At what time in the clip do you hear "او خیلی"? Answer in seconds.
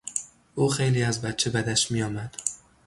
0.55-1.03